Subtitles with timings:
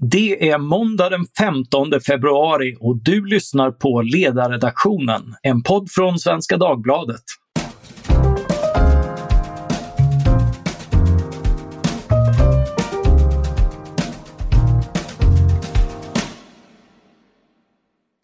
[0.00, 6.56] Det är måndag den 15 februari och du lyssnar på Ledarredaktionen, en podd från Svenska
[6.56, 7.22] Dagbladet.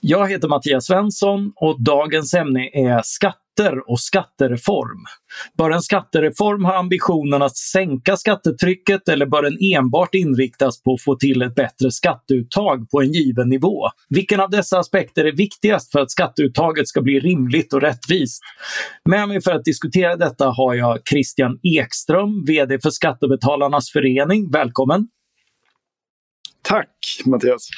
[0.01, 3.03] Jag heter Mattias Svensson och dagens ämne är
[3.55, 5.05] skatter och skattereform.
[5.59, 11.03] Bör en skattereform ha ambitionen att sänka skattetrycket eller bör den enbart inriktas på att
[11.03, 13.89] få till ett bättre skatteuttag på en given nivå?
[14.09, 18.43] Vilken av dessa aspekter är viktigast för att skatteuttaget ska bli rimligt och rättvist?
[19.09, 24.51] Med mig för att diskutera detta har jag Christian Ekström, VD för Skattebetalarnas förening.
[24.51, 25.09] Välkommen!
[26.63, 27.69] Tack Mattias!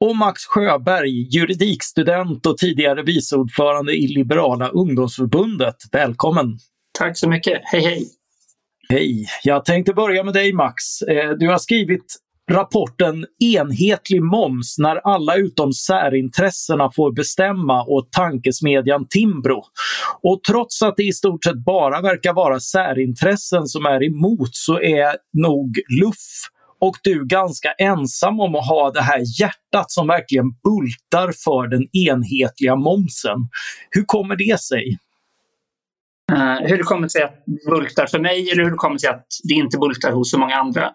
[0.00, 5.76] Och Max Sjöberg, juridikstudent och tidigare vice ordförande i Liberala ungdomsförbundet.
[5.92, 6.58] Välkommen!
[6.98, 7.60] Tack så mycket.
[7.64, 8.06] Hej hej!
[8.88, 9.26] Hej!
[9.44, 11.02] Jag tänkte börja med dig Max.
[11.02, 12.16] Eh, du har skrivit
[12.50, 19.62] rapporten Enhetlig moms när alla utom särintressena får bestämma åt tankesmedjan Timbro.
[20.22, 24.80] Och trots att det i stort sett bara verkar vara särintressen som är emot så
[24.80, 26.48] är nog luff
[26.80, 31.88] och du ganska ensam om att ha det här hjärtat som verkligen bultar för den
[31.92, 33.38] enhetliga momsen.
[33.90, 34.98] Hur kommer det sig?
[36.32, 39.10] Uh, hur det kommer sig att det bultar för mig eller hur det kommer sig
[39.10, 40.92] att det inte bultar hos så många andra?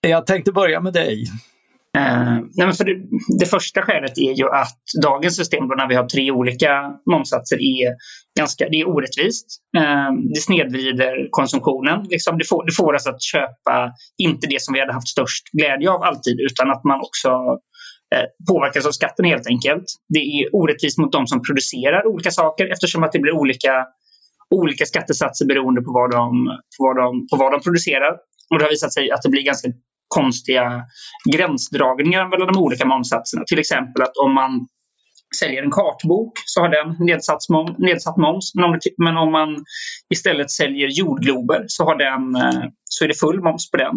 [0.00, 1.26] Jag tänkte börja med dig.
[1.98, 2.96] Eh, nej för det,
[3.40, 7.56] det, första skälet är ju att dagens system då när vi har tre olika momsatser
[7.56, 7.94] är
[8.38, 9.46] ganska det är orättvist.
[9.76, 12.06] Eh, det snedvrider konsumtionen.
[12.10, 15.44] Liksom det, får, det får oss att köpa inte det som vi hade haft störst
[15.52, 17.28] glädje av alltid utan att man också
[18.14, 19.84] eh, påverkas av skatten helt enkelt.
[20.14, 23.86] Det är orättvist mot de som producerar olika saker eftersom att det blir olika,
[24.50, 26.46] olika skattesatser beroende på vad, de,
[26.78, 28.12] på, vad de, på vad de producerar.
[28.50, 29.68] Och det har visat sig att det blir ganska
[30.14, 30.84] konstiga
[31.32, 33.44] gränsdragningar mellan de olika momssatserna.
[33.44, 34.66] Till exempel att om man
[35.36, 38.54] säljer en kartbok så har den nedsatt, mom, nedsatt moms.
[38.54, 39.64] Men om, det, men om man
[40.14, 43.96] istället säljer jordglober så, har den, eh, så är det full moms på den.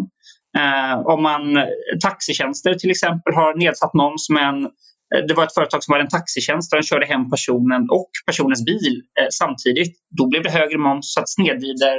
[0.58, 1.64] Eh, om man eh,
[2.02, 4.70] taxitjänster till exempel har nedsatt moms men
[5.14, 8.10] Eh, det var ett företag som hade en taxitjänst där de körde hem personen och
[8.26, 9.92] personens bil eh, samtidigt.
[10.18, 11.96] Då blev det högre moms så att snedvrider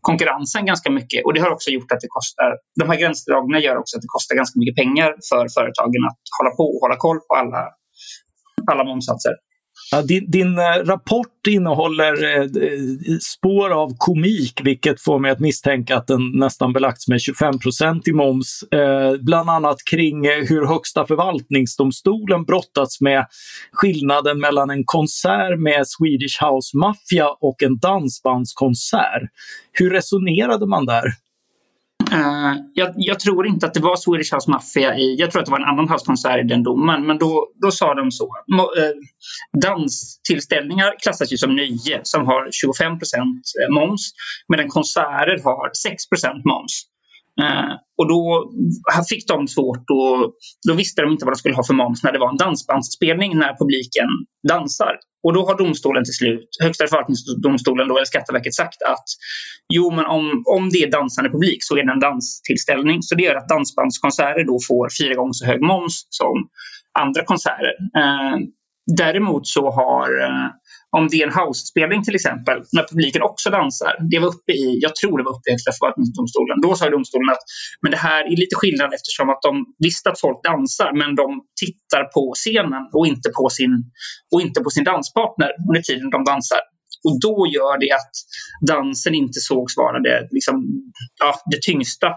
[0.00, 1.24] konkurrensen ganska mycket.
[1.24, 2.50] Och det har också gjort att det kostar,
[2.80, 6.50] de här gränsdragningarna gör också att det kostar ganska mycket pengar för företagen att hålla
[6.58, 7.62] på och hålla koll på alla,
[8.72, 9.34] alla momssatser.
[9.92, 12.48] Ja, din, din, eh, rapport innehåller eh,
[13.20, 17.54] spår av komik vilket får mig att misstänka att den nästan belagts med 25
[18.06, 18.62] i moms.
[18.62, 23.26] Eh, bland annat kring hur Högsta förvaltningsdomstolen brottats med
[23.72, 29.22] skillnaden mellan en konsert med Swedish House Mafia och en dansbandskonsert.
[29.72, 31.04] Hur resonerade man där?
[32.12, 35.46] Uh, jag, jag, tror inte att det var Swedish House Mafia i, jag tror att
[35.46, 38.28] det var en annan housekonsert i den domen, men då, då sa de så.
[38.56, 38.96] Mo, uh,
[39.62, 42.98] danstillställningar klassas ju som nöje som har 25 eh,
[43.74, 44.10] moms,
[44.48, 45.70] medan konserter har
[46.28, 46.86] 6% moms.
[47.42, 48.50] Eh, och då
[49.08, 50.32] fick de svårt och
[50.68, 53.38] då visste de inte vad de skulle ha för moms när det var en dansbandsspelning
[53.38, 54.08] när publiken
[54.48, 54.94] dansar.
[55.22, 59.08] Och då har domstolen till slut, Högsta förvaltningsdomstolen då, eller Skatteverket sagt att
[59.74, 63.02] jo, men om, om det är dansande publik så är det en danstillställning.
[63.02, 66.48] Så det gör att dansbandskonserter då får fyra gånger så hög moms som
[66.98, 67.74] andra konserter.
[67.96, 68.36] Eh,
[68.96, 70.48] däremot så har eh,
[70.96, 73.92] om det är en house-spelning till exempel, när publiken också dansar.
[74.10, 76.56] Det var uppe i, jag tror det var uppe i Högsta förvaltningsdomstolen.
[76.62, 77.44] Då sa domstolen att
[77.82, 79.52] men det här är lite skillnad eftersom att de
[79.86, 81.26] visste att folk dansar men de
[81.62, 83.72] tittar på scenen och inte på sin,
[84.32, 86.60] och inte på sin danspartner under tiden de dansar.
[87.04, 88.14] Och då gör det att
[88.74, 90.54] dansen inte sågs vara det, liksom,
[91.20, 92.08] ja, det tyngsta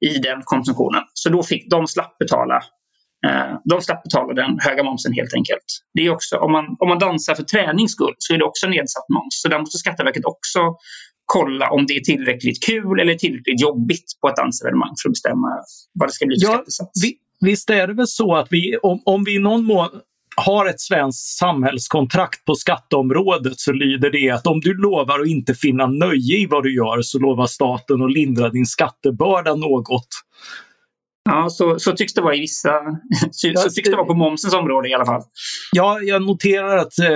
[0.00, 1.02] i den konsumtionen.
[1.14, 2.62] Så då fick de slapp betala
[3.64, 5.64] de slapp betala den höga momsen helt enkelt.
[5.94, 8.66] Det är också, om, man, om man dansar för tränings skull så är det också
[8.66, 9.42] nedsatt moms.
[9.42, 10.60] Så där måste Skatteverket också
[11.26, 15.48] kolla om det är tillräckligt kul eller tillräckligt jobbigt på ett dansevenemang för att bestämma
[15.92, 17.04] vad det ska bli för ja, skattesats.
[17.04, 19.88] Vi, visst är det väl så att vi, om, om vi i någon mån
[20.36, 25.54] har ett svenskt samhällskontrakt på skatteområdet så lyder det att om du lovar att inte
[25.54, 30.08] finna nöje i vad du gör så lovar staten att lindra din skattebörda något.
[31.30, 32.70] Ja, så, så tycks det vara i vissa...
[33.30, 35.22] Så, så tycks det vara på momsens område i alla fall.
[35.72, 37.06] Ja, jag noterar att eh,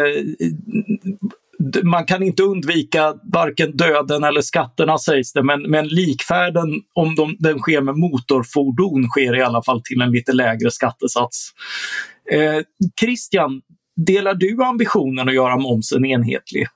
[1.83, 7.37] man kan inte undvika varken döden eller skatterna sägs det, men, men likfärden om de,
[7.39, 11.51] den sker med motorfordon sker i alla fall till en lite lägre skattesats.
[12.33, 12.63] Eh,
[13.01, 13.63] Christian,
[14.07, 16.67] delar du ambitionen att göra momsen enhetlig?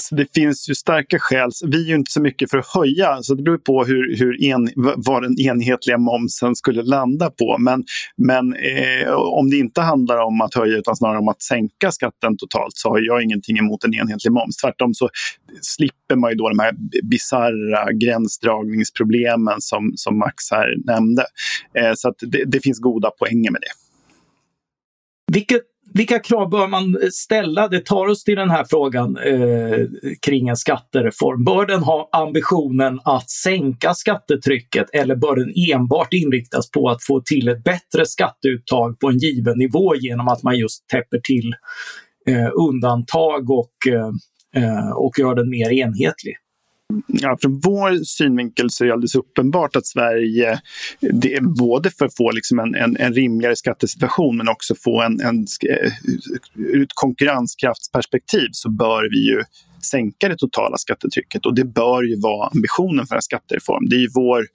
[0.00, 1.50] Så det finns ju starka skäl.
[1.66, 4.44] Vi är ju inte så mycket för att höja, så det beror på hur, hur
[4.44, 7.56] en, vad den enhetliga momsen skulle landa på.
[7.58, 7.84] Men,
[8.16, 12.36] men eh, om det inte handlar om att höja utan snarare om att sänka skatten
[12.36, 14.56] totalt så har jag ingenting emot en enhetlig moms.
[14.56, 15.08] Tvärtom så
[15.60, 16.72] slipper man ju då de här
[17.02, 21.24] bisarra gränsdragningsproblemen som, som Max här nämnde.
[21.78, 23.72] Eh, så det, det finns goda poänger med det.
[25.32, 25.62] Vilket
[25.96, 27.68] vilka krav bör man ställa?
[27.68, 29.86] Det tar oss till den här frågan eh,
[30.26, 31.44] kring en skattereform.
[31.44, 37.20] Bör den ha ambitionen att sänka skattetrycket eller bör den enbart inriktas på att få
[37.20, 41.54] till ett bättre skatteuttag på en given nivå genom att man just täpper till
[42.28, 44.10] eh, undantag och, eh,
[44.62, 46.36] eh och gör den mer enhetlig?
[47.06, 50.60] Ja, från vår synvinkel så är det alldeles uppenbart att Sverige,
[51.00, 55.02] det är både för att få liksom en, en, en rimligare skattesituation men också få
[55.02, 55.92] en, en, eh,
[56.54, 59.42] ur ett konkurrenskraftsperspektiv så bör vi ju
[59.82, 63.88] sänka det totala skattetrycket och det bör ju vara ambitionen för en skattereform.
[63.88, 64.46] Det är ju vår,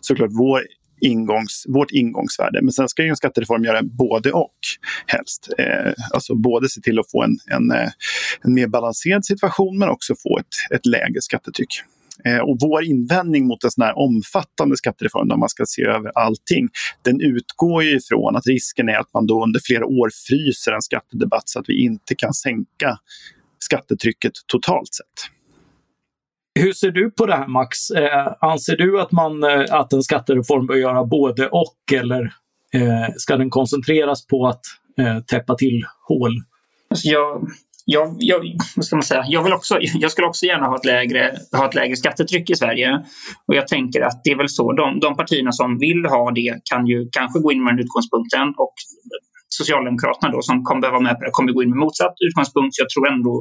[0.00, 0.62] såklart vår
[1.00, 2.62] ingångs, vårt ingångsvärde.
[2.62, 4.54] Men sen ska ju en skattereform göra både och
[5.06, 5.48] helst.
[5.58, 7.88] Eh, alltså både se till att få en, en, eh,
[8.42, 11.82] en mer balanserad situation men också få ett, ett lägre skattetryck.
[12.24, 16.12] Eh, och vår invändning mot en sån här omfattande skattereform där man ska se över
[16.14, 16.68] allting,
[17.02, 20.82] den utgår ju ifrån att risken är att man då under flera år fryser en
[20.82, 22.98] skattedebatt så att vi inte kan sänka
[23.58, 25.35] skattetrycket totalt sett.
[26.58, 27.90] Hur ser du på det här Max?
[27.90, 32.22] Eh, anser du att, man, eh, att en skattereform bör göra både och eller
[32.74, 34.60] eh, ska den koncentreras på att
[34.98, 36.30] eh, täppa till hål?
[36.90, 37.48] Alltså jag,
[37.84, 38.40] jag, jag,
[38.76, 39.24] vad ska man säga?
[39.28, 42.54] Jag, vill också, jag skulle också gärna ha ett, lägre, ha ett lägre skattetryck i
[42.54, 43.04] Sverige.
[43.46, 44.72] Och jag tänker att det är väl så.
[44.72, 48.48] De, de partierna som vill ha det kan ju kanske gå in med den utgångspunkten
[48.56, 48.74] och
[49.48, 52.74] Socialdemokraterna då, som kommer behöva vara med på det kommer gå in med motsatt utgångspunkt.
[52.82, 53.32] Jag tror, ändå,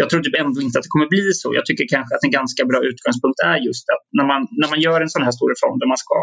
[0.00, 1.48] jag tror typ ändå inte att det kommer bli så.
[1.58, 4.80] Jag tycker kanske att en ganska bra utgångspunkt är just att när man, när man
[4.86, 6.16] gör en sån här stor reform där man ska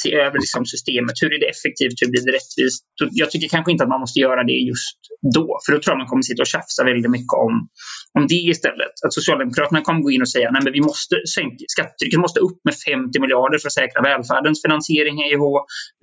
[0.00, 2.80] se över liksom systemet, hur är det effektivt, hur blir det rättvist?
[3.22, 5.00] Jag tycker kanske inte att man måste göra det just
[5.36, 7.54] då, för då tror jag man kommer sitta och tjafsa väldigt mycket om,
[8.18, 8.94] om det istället.
[9.04, 12.74] Att Socialdemokraterna kommer gå in och säga att vi måste sänka, skattetrycket måste upp med
[12.74, 15.44] 50 miljarder för att säkra välfärdens finansiering i EH.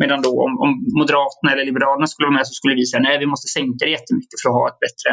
[0.02, 3.20] Medan då om, om Moderaterna eller Liberalerna skulle vara med så skulle vi säga nej,
[3.20, 5.10] vi måste sänka det jättemycket för att ha ett bättre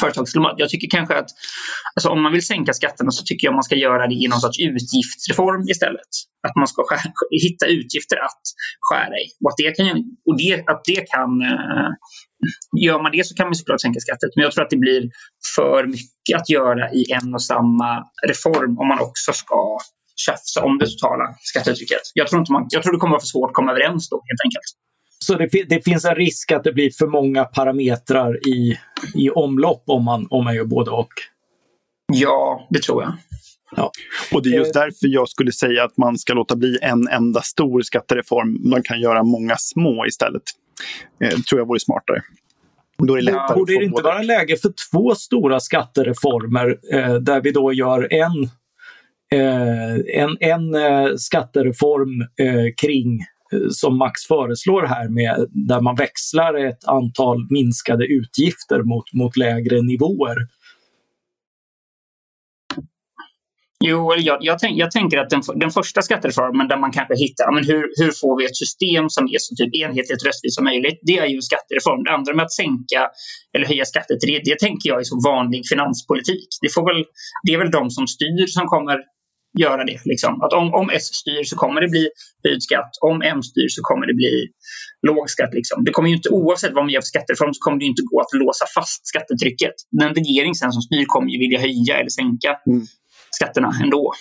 [0.00, 0.54] företagsklimat.
[0.62, 1.30] Jag tycker kanske att
[1.94, 4.40] alltså om man vill sänka skatterna så tycker jag man ska göra det i någon
[4.40, 6.12] sorts utgiftsreform istället.
[6.48, 7.00] Att man ska skära,
[7.46, 8.44] hitta utgifter att
[8.86, 9.26] skära i.
[9.44, 9.86] Och, att det kan,
[10.28, 11.90] och det, att det kan eh,
[12.86, 14.30] Gör man det så kan man såklart sänka skatten.
[14.36, 15.10] Men jag tror att det blir
[15.56, 19.78] för mycket att göra i en och samma reform om man också ska
[20.26, 22.04] tjafsa om det totala skattetrycket.
[22.14, 24.16] Jag tror, inte man, jag tror det kommer vara för svårt att komma överens då
[24.16, 24.70] helt enkelt.
[25.24, 28.78] Så det, det, finns en risk att det blir för många parametrar i,
[29.14, 31.12] i omlopp om man, om man gör både och?
[32.12, 33.12] Ja, det tror jag.
[33.76, 33.90] Ja.
[34.32, 37.42] Och det är just därför jag skulle säga att man ska låta bli en enda
[37.42, 38.70] stor skattereform.
[38.70, 40.42] Man kan göra många små istället.
[41.18, 42.22] Det eh, tror jag vore smartare.
[42.98, 47.40] Då är det ja, borde det inte vara läge för två stora skattereformer eh, där
[47.40, 48.42] vi då gör en,
[49.32, 53.20] eh, en, en eh, skattereform eh, kring
[53.70, 59.82] som Max föreslår här med där man växlar ett antal minskade utgifter mot, mot lägre
[59.82, 60.36] nivåer.
[63.84, 67.54] Jo, jag, jag, tänk, jag tänker att den, den, första skattereformen där man kanske hittar
[67.54, 70.64] men hur, hur får vi ett system som är så typ enhetligt och rättvist som
[70.64, 70.98] möjligt.
[71.02, 72.04] Det är ju en skattereform.
[72.04, 73.00] Det andra med att sänka
[73.54, 76.48] eller höja skatter det, det tänker jag är så vanlig finanspolitik.
[76.62, 77.04] Det, får väl,
[77.44, 78.96] det är väl de som styr som kommer
[79.58, 79.98] göra det.
[80.04, 80.42] Liksom.
[80.42, 82.08] Att om, om S styr så kommer det bli
[82.44, 82.90] höjd skatt.
[83.00, 84.32] Om M styr så kommer det bli
[85.06, 85.54] låg skatt.
[85.54, 85.84] Liksom.
[85.84, 88.20] Det kommer ju inte, oavsett vad man gör för skattereform så kommer det inte gå
[88.20, 89.74] att låsa fast skattetrycket.
[89.90, 92.86] Den regering sen som styr kommer ju vilja höja eller sänka mm.
[93.30, 94.12] skatterna ändå.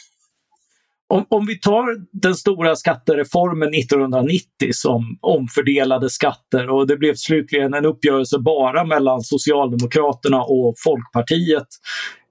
[1.13, 7.73] Om, om, vi tar den stora skattereformen 1990 som omfördelade skatter och det blev slutligen
[7.73, 11.67] en uppgörelse bara mellan Socialdemokraterna och Folkpartiet.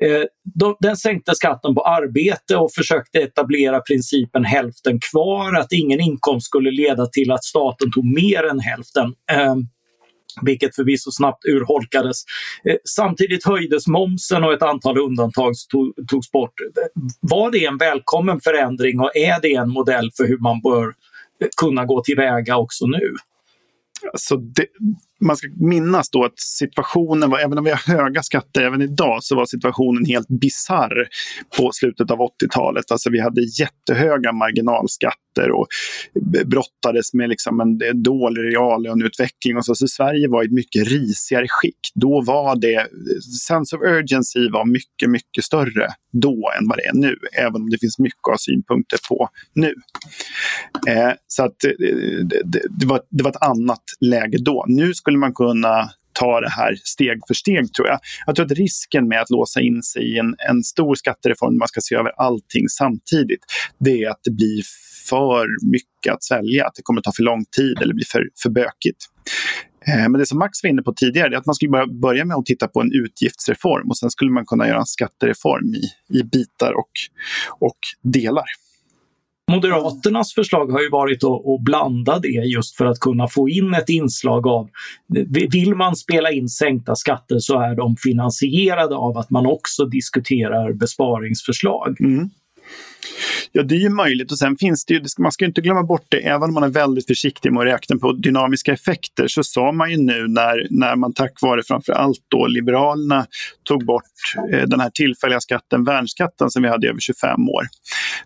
[0.03, 0.23] Eh,
[0.55, 6.47] de, den sänkte skatten på arbete och försökte etablera principen hälften kvar, att ingen inkomst
[6.47, 9.15] skulle leda till att staten tog mer än hälften.
[9.33, 9.57] Eh,
[10.43, 12.25] vilket förvisso snabbt urholkades.
[12.65, 15.55] Eh, samtidigt höjdes momsen och ett antal undantag
[16.09, 16.55] togs bort.
[17.21, 20.85] Var det en välkommen förändring och är det en modell för hur man bör
[21.43, 23.15] eh, kunna gå tillväga också nu?
[24.13, 24.67] Alltså det,
[25.21, 29.19] man ska minnas då att situationen var, även om vi har höga skatter även idag,
[29.23, 31.09] så var situationen helt bizarr
[31.57, 32.91] på slutet av 80-talet.
[32.91, 35.67] Alltså vi hade jättehöga marginalskatter och
[36.45, 39.57] brottades med liksom en dålig reallöneutveckling.
[39.57, 41.79] Och så, så Sverige var i ett mycket risigare skick.
[41.95, 42.87] Då var det,
[43.47, 47.71] sense of urgency var mycket, mycket större då än vad det är nu, även om
[47.71, 49.75] det finns mycket att ha synpunkter på nu.
[50.89, 51.71] Eh, så att eh,
[52.25, 54.65] det, det, det, var, det var ett annat läge då.
[54.69, 57.99] Nu skulle man kunna ta det här steg för steg tror jag.
[58.27, 61.59] Jag tror att risken med att låsa in sig i en, en stor skattereform där
[61.59, 63.45] man ska se över allting samtidigt,
[63.79, 64.63] det är att det blir
[65.09, 68.51] för mycket att sälja, att det kommer ta för lång tid eller bli för, för
[68.51, 69.01] bökigt.
[69.89, 72.37] Eh, men det som Max var inne på tidigare är att man skulle börja med
[72.37, 75.85] att titta på en utgiftsreform och sen skulle man kunna göra en skattereform i,
[76.19, 76.93] i bitar och,
[77.67, 78.49] och delar.
[79.49, 83.89] Moderaternas förslag har ju varit att, blanda det just för att kunna få in ett
[83.89, 84.69] inslag av...
[85.53, 90.73] Vill man spela in sänkta skatter så är de finansierade av att man också diskuterar
[90.73, 92.01] besparingsförslag.
[92.01, 92.31] Mm.
[93.53, 96.07] Ja, det är ju möjligt och sen finns det ju, man ska inte glömma bort
[96.09, 99.73] det, även om man är väldigt försiktig med att räkna på dynamiska effekter så sa
[99.73, 103.27] man ju nu när, när man tack vare framför allt då Liberalerna
[103.65, 104.03] tog bort
[104.53, 107.63] eh, den här tillfälliga skatten, värnskatten som vi hade i över 25 år.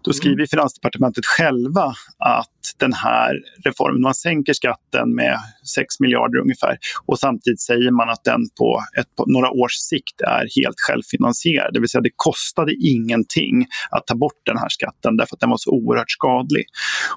[0.03, 0.15] Då mm.
[0.15, 5.39] skriver Finansdepartementet själva att den här reformen, man sänker skatten med
[5.75, 10.21] 6 miljarder ungefär och samtidigt säger man att den på, ett, på några års sikt
[10.21, 11.75] är helt självfinansierad.
[11.75, 15.51] Det vill säga det kostade ingenting att ta bort den här skatten därför att den
[15.51, 16.65] var så oerhört skadlig.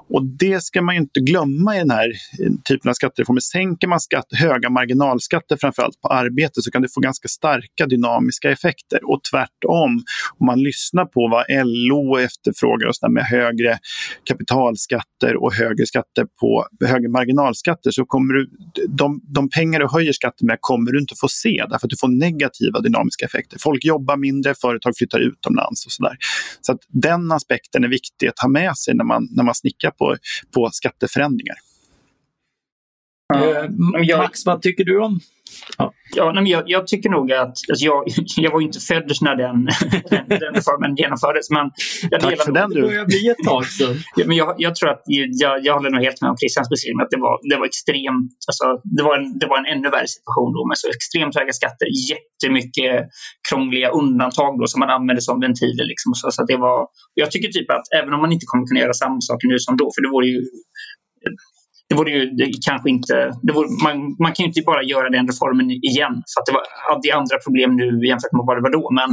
[0.09, 3.41] Och det ska man inte glömma i den här eh, typen av skattereformer.
[3.41, 8.51] Sänker man skatt, höga marginalskatter framförallt på arbete så kan det få ganska starka dynamiska
[8.51, 8.99] effekter.
[9.03, 10.03] Och tvärtom,
[10.39, 13.77] om man lyssnar på vad LO efterfrågar och med högre
[14.23, 18.49] kapitalskatter och högre skatter på högre marginalskatter så kommer du,
[18.89, 21.97] de, de pengar du höjer skatten med kommer du inte få se därför att du
[21.97, 23.57] får negativa dynamiska effekter.
[23.59, 26.17] Folk jobbar mindre, företag flyttar utomlands och sådär.
[26.61, 29.91] Så att den aspekten är viktig att ha med sig när man, när man snickar
[29.91, 30.17] på,
[30.55, 31.55] på skatteförändringar.
[33.33, 35.19] Uh, Max, vad tycker du om
[35.77, 35.93] Ja.
[36.15, 38.03] Ja, men jag, jag, tycker nog att, alltså jag,
[38.37, 39.57] jag var inte född när den,
[40.43, 41.49] den, reformen genomfördes.
[41.49, 41.71] Men
[42.11, 42.81] jag Tack för den du.
[42.81, 43.95] Det börjar bli ett tag sedan.
[44.15, 45.03] Ja, men jag, jag, tror att
[45.43, 48.31] jag, jag håller nog helt med om Christians beskrivning att det var, det var extremt,
[48.49, 48.65] alltså,
[48.97, 51.87] det, var en, det var en ännu värre situation då med så extremt höga skatter,
[52.11, 52.93] jättemycket
[53.49, 55.85] krångliga undantag då som man använde som ventiler.
[55.91, 56.79] Liksom, så, så det var,
[57.21, 59.73] jag tycker typ att även om man inte kommer kunna göra samma saker nu som
[59.81, 60.39] då, för det vore ju
[61.89, 63.31] det vore ju det kanske inte...
[63.43, 66.51] Det vore, man, man kan ju inte bara göra den reformen igen för att det
[66.57, 68.91] var, hade andra problem nu jämfört med vad det var då.
[68.99, 69.09] Men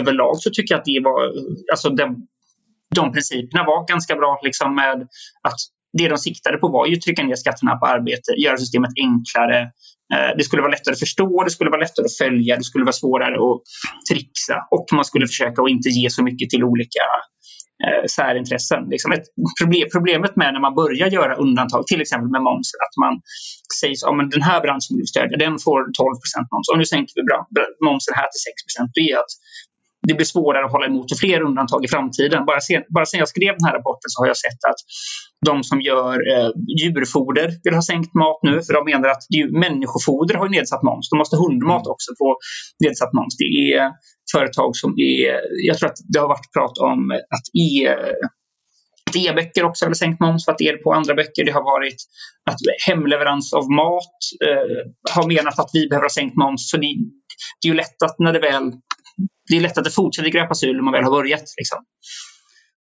[0.00, 1.20] överlag så tycker jag att det var...
[1.72, 2.26] Alltså de,
[2.94, 4.96] de principerna var ganska bra liksom med
[5.48, 5.60] att
[5.98, 9.60] det de siktade på var ju att trycka ner skatterna på arbete, göra systemet enklare.
[10.14, 12.84] Eh, det skulle vara lättare att förstå, det skulle vara lättare att följa, det skulle
[12.84, 13.60] vara svårare att
[14.10, 17.02] trixa och man skulle försöka att inte ge så mycket till olika
[17.86, 18.82] eh, särintressen.
[18.94, 19.26] Liksom ett
[19.60, 23.14] problem, problemet med när man börjar göra undantag, till exempel med momsen, att man
[23.80, 26.16] säger att ja, den här branschen vill stödja, den får 12
[26.52, 27.22] moms och nu sänker vi
[27.88, 28.42] momsen här till
[28.76, 29.32] 6 Det är att
[30.08, 32.44] det blir svårare att hålla emot för fler undantag i framtiden.
[32.46, 34.80] Bara sen, bara sen jag skrev den här rapporten så har jag sett att
[35.46, 39.52] de som gör eh, djurfoder vill ha sänkt mat nu för de menar att ju,
[39.64, 41.10] människofoder har nedsatt moms.
[41.10, 42.36] Då måste hundmat också få
[42.84, 43.36] nedsatt moms.
[43.38, 43.90] Det är
[44.34, 45.40] företag som är...
[45.68, 47.00] Jag tror att det har varit prat om
[47.36, 47.88] att e,
[49.16, 51.44] e-böcker också har sänkt moms för att det är på andra böcker.
[51.44, 52.00] Det har varit
[52.50, 54.76] att hemleverans av mat eh,
[55.14, 56.70] har menat att vi behöver ha sänkt moms.
[56.70, 56.86] Så det,
[57.60, 58.72] det är ju lätt att när det väl
[59.50, 61.44] det är lätt att det fortsätter gröpas ur när man väl har börjat.
[61.56, 61.78] Liksom.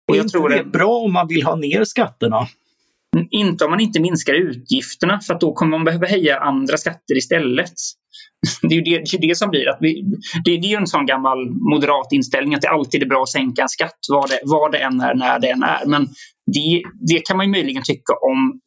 [0.10, 2.48] Och är inte det bra om man vill ha ner skatterna?
[3.30, 7.74] Inte om man inte minskar utgifterna för då kommer man behöva höja andra skatter istället.
[8.62, 10.02] Det är det, det, är det som blir att vi,
[10.46, 13.30] det, det är ju en sån gammal moderat inställning att det alltid är bra att
[13.30, 15.86] sänka en skatt vad det, vad det än är, när det än är.
[15.86, 16.08] Men
[16.54, 18.60] det, det kan man ju möjligen tycka om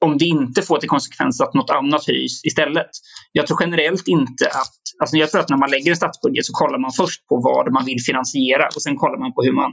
[0.00, 2.90] om det inte får till konsekvens att något annat höjs istället.
[3.32, 4.80] Jag tror generellt inte att...
[5.00, 7.72] Alltså jag tror att när man lägger en statsbudget så kollar man först på vad
[7.72, 9.72] man vill finansiera och sen kollar man på hur man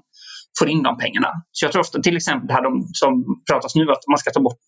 [0.59, 1.29] får in de pengarna.
[1.51, 3.11] Så jag tror ofta till exempel det här de, som
[3.51, 4.61] pratas nu att man ska ta bort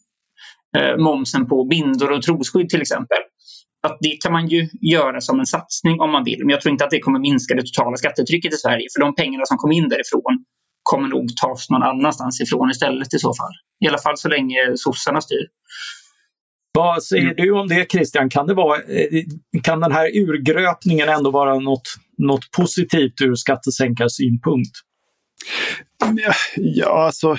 [0.77, 3.21] eh, momsen på bindor och trosskydd till exempel.
[3.87, 6.71] Att det kan man ju göra som en satsning om man vill, men jag tror
[6.71, 8.87] inte att det kommer minska det totala skattetrycket i Sverige.
[8.93, 10.33] För de pengarna som kom in därifrån
[10.83, 13.53] kommer nog tas någon annanstans ifrån istället i så fall.
[13.85, 15.45] I alla fall så länge sossarna styr.
[16.75, 18.29] Vad säger du om det Christian?
[18.29, 19.23] Kan, det vara, eh,
[19.63, 24.71] kan den här urgröpningen ändå vara något, något positivt ur skattesänkarsynpunkt?
[26.55, 27.37] Ja, alltså,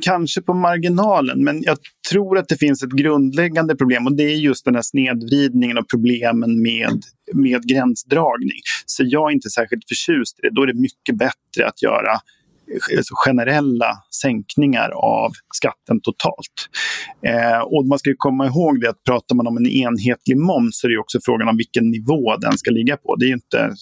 [0.00, 1.78] kanske på marginalen, men jag
[2.10, 5.88] tror att det finns ett grundläggande problem och det är just den här snedvridningen och
[5.90, 7.02] problemen med,
[7.34, 8.60] med gränsdragning.
[8.86, 10.54] Så jag är inte särskilt förtjust i det.
[10.54, 12.20] Då är det mycket bättre att göra
[12.96, 16.56] Alltså, generella sänkningar av skatten totalt.
[17.26, 20.86] Eh, och man ska komma ihåg det att pratar man om en enhetlig moms så
[20.86, 23.16] är det också frågan om vilken nivå den ska ligga på.
[23.16, 23.74] Det är inte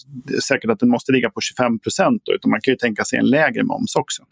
[0.48, 3.30] säkert att den måste ligga på 25 procent utan man kan ju tänka sig en
[3.30, 4.22] lägre moms också.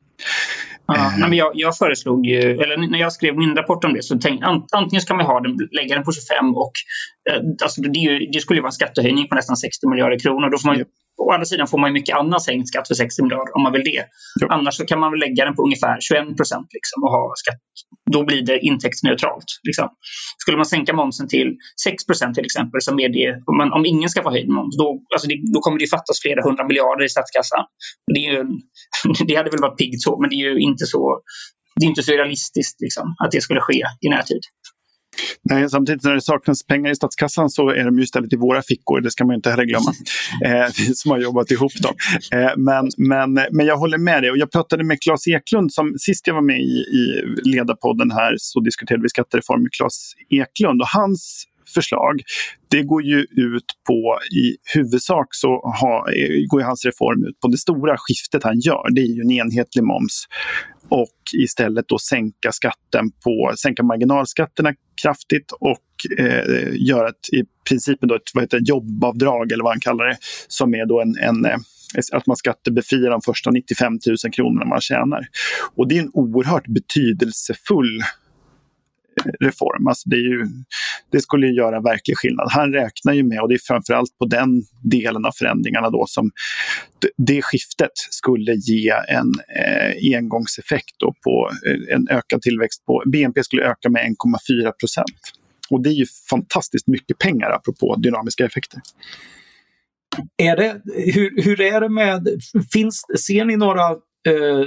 [0.87, 4.19] Ja, men jag, jag, föreslog ju, eller när jag skrev min rapport om det så
[4.19, 6.73] tänkte antingen ska man ha den, lägga den på 25 och
[7.31, 10.51] eh, alltså det, ju, det, skulle ju vara en skattehöjning på nästan 60 miljarder kronor.
[10.51, 10.89] Då får man, yep.
[11.19, 13.85] Å andra sidan får man mycket annat sänkt skatt för 60 miljarder om man vill
[13.85, 14.03] det.
[14.43, 14.51] Yep.
[14.51, 17.63] Annars så kan man väl lägga den på ungefär 21 procent liksom, och ha skatt.
[18.13, 19.51] Då blir det intäktsneutralt.
[19.63, 19.89] Liksom.
[20.39, 21.49] Skulle man sänka momsen till
[21.85, 24.77] 6 procent till exempel, som är det, om, man, om ingen ska få höjd moms,
[24.77, 27.65] då, alltså det, då kommer det fattas flera hundra miljarder i statskassan.
[28.15, 28.45] Det, är ju,
[29.29, 31.21] det hade väl varit piggt så, men det är ju inte så,
[31.81, 34.43] det är inte så realistiskt liksom, att det skulle ske i närtid.
[35.43, 38.63] Nej, samtidigt när det saknas pengar i statskassan så är de ju istället i våra
[38.63, 39.01] fickor.
[39.01, 39.93] Det ska man inte heller glömma.
[40.47, 41.95] Eh, som har jobbat ihop dem.
[42.33, 44.31] Eh, men, men, men jag håller med dig.
[44.31, 45.73] Och jag pratade med Claes Eklund.
[45.73, 50.13] Som, sist jag var med i, i Ledarpodden här så diskuterade vi skattereform med Claes
[50.31, 50.83] Eklund.
[50.83, 51.45] Och hans
[51.75, 52.21] förslag.
[52.71, 55.49] Det går ju ut på, i huvudsak så
[55.81, 56.07] ha,
[56.49, 58.91] går hans reform ut på det stora skiftet han gör.
[58.95, 60.27] Det är ju en enhetlig moms
[60.89, 67.99] och istället då sänka skatten på, sänka marginalskatterna kraftigt och eh, göra ett, i princip
[68.01, 70.17] då ett vad heter, jobbavdrag eller vad han kallar det,
[70.49, 71.57] som är då en, en eh,
[72.13, 75.27] att man skattebefriar de första 95 000 kronorna man tjänar.
[75.75, 78.01] Och det är en oerhört betydelsefull
[79.41, 79.87] reform.
[79.87, 80.47] Alltså det, ju,
[81.13, 82.49] det, skulle göra verklig skillnad.
[82.51, 86.31] Han räknar ju med, och det är framförallt på den delen av förändringarna då som
[87.17, 93.45] det skiftet skulle ge en eh, engångseffekt då på eh, en ökad tillväxt på BNP
[93.45, 95.21] skulle öka med 1,4 procent.
[95.71, 98.81] Och det är ju fantastiskt mycket pengar apropå dynamiska effekter.
[100.37, 100.81] Är det,
[101.15, 102.29] hur, hur är det med,
[102.73, 103.97] finns, ser ni några
[104.27, 104.67] eh,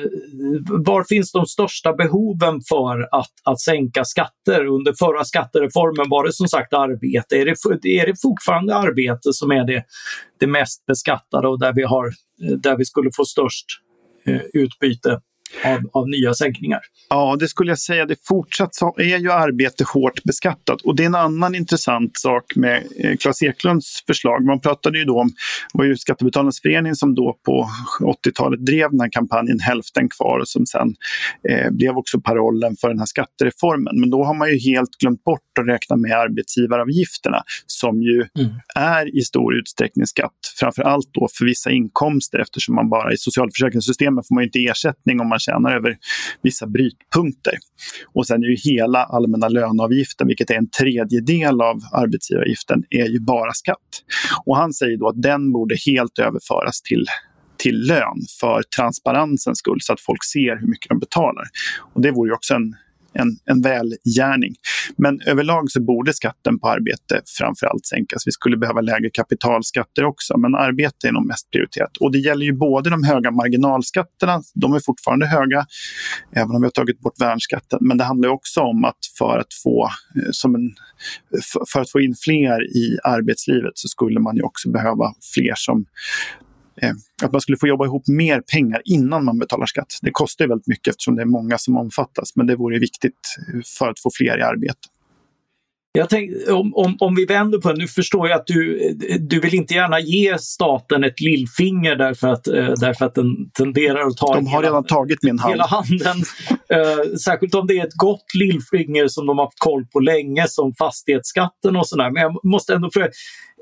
[0.69, 4.65] var finns de största behoven för att, att sänka skatter?
[4.65, 7.35] Under förra skattereformen var det som sagt arbete.
[7.35, 9.83] Är det, är det fortfarande arbete som är det,
[10.39, 13.65] det mest beskattade och där vi, har, eh, där vi skulle få störst
[14.25, 15.21] eh, utbyte?
[15.65, 16.79] Av, av, nya sänkningar?
[17.09, 18.05] Ja, det skulle jag säga.
[18.05, 20.81] Det fortsatt så är ju arbete hårt beskattat.
[20.81, 24.45] Och det är en annan intressant sak med eh, Claes Eklunds förslag.
[24.45, 27.69] Man pratade ju då om, det var ju Skattebetalarnas förening som då på
[28.27, 30.95] 80-talet drev den här kampanjen Hälften kvar som sen
[31.49, 33.99] eh, blev också parollen för den här skattereformen.
[33.99, 38.51] Men då har man ju helt glömt bort att räkna med arbetsgivaravgifterna som ju mm.
[38.75, 40.31] är i stor utsträckning skatt.
[40.59, 45.19] Framför allt då för vissa inkomster eftersom man bara i socialförsäkringssystemet får man inte ersättning
[45.19, 45.97] om man tjänar över
[46.41, 47.53] vissa brytpunkter.
[48.13, 53.19] Och sen är ju hela allmänna löneavgiften, vilket är en tredjedel av arbetsgivaravgiften, är ju
[53.19, 54.03] bara skatt.
[54.45, 57.05] Och han säger då att den borde helt överföras till
[57.59, 61.43] till lön för transparensens skull så att folk ser hur mycket de betalar.
[61.93, 62.75] Och det vore ju också en
[63.13, 64.55] en, en välgärning.
[64.97, 68.27] Men överlag så borde skatten på arbete framförallt sänkas.
[68.27, 71.97] Vi skulle behöva lägre kapitalskatter också, men arbete är nog mest prioriterat.
[71.97, 75.65] Och det gäller ju både de höga marginalskatterna, de är fortfarande höga,
[76.31, 77.79] även om vi har tagit bort värnskatten.
[77.81, 80.71] Men det handlar också om att för att få, eh, som en,
[81.73, 85.85] för att få in fler i arbetslivet så skulle man ju också behöva fler som
[86.81, 86.91] Eh,
[87.23, 89.97] att man skulle få jobba ihop mer pengar innan man betalar skatt.
[90.01, 93.59] Det kostar väldigt mycket eftersom det är många som omfattas, men det vore viktigt eh,
[93.77, 94.87] för att få fler i arbete.
[95.91, 99.39] Jag tänk, om, om, om vi vänder på det, nu förstår jag att du, du
[99.39, 104.17] vill inte gärna ge staten ett lillfinger därför att, eh, därför att den tenderar att
[104.17, 105.53] ta De har hela, redan tagit min hand.
[105.53, 106.17] hela handen.
[106.73, 110.45] uh, särskilt om det är ett gott lillfinger som de har haft koll på länge
[110.47, 112.11] som fastighetsskatten och sådär.
[112.11, 113.09] Men jag måste ändå fråga,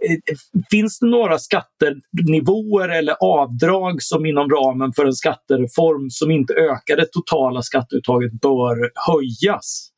[0.06, 0.36] Eh,
[0.72, 6.98] finns det några skattenivåer eller avdrag som inom ramen för en skattereform som inte ökar
[6.98, 9.90] det totala skatteuttaget bör höjas?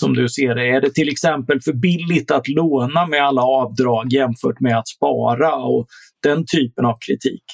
[0.00, 4.12] Som du ser det, är det till exempel för billigt att låna med alla avdrag
[4.12, 5.86] jämfört med att spara och
[6.22, 7.44] den typen av kritik?